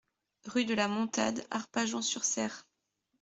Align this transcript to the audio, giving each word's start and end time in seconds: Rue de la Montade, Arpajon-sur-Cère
Rue 0.45 0.65
de 0.65 0.73
la 0.73 0.87
Montade, 0.87 1.45
Arpajon-sur-Cère 1.51 2.65